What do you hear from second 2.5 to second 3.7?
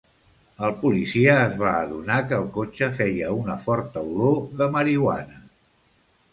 cotxe feia una